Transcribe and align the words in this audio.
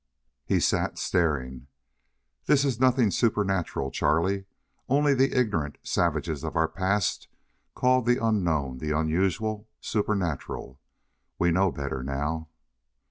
He 0.45 0.59
sat 0.59 0.97
staring. 0.97 1.67
"This 2.47 2.65
is 2.65 2.79
nothing 2.79 3.11
supernatural, 3.11 3.91
Charlie. 3.91 4.45
Only 4.89 5.13
the 5.13 5.37
ignorant 5.39 5.77
savages 5.83 6.43
of 6.43 6.55
our 6.55 6.67
past 6.67 7.27
called 7.75 8.07
the 8.07 8.17
unknown 8.17 8.79
the 8.79 8.97
unusual 8.97 9.67
supernatural. 9.79 10.79
We 11.37 11.51
know 11.51 11.71
better 11.71 12.01
now." 12.01 12.47